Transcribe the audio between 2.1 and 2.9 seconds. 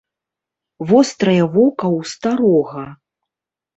старога.